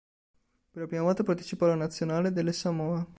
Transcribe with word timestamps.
Per 0.71 0.81
la 0.81 0.87
prima 0.87 1.03
volta 1.03 1.21
partecipò 1.21 1.67
la 1.67 1.75
nazionale 1.75 2.31
delle 2.31 2.53
Samoa. 2.53 3.07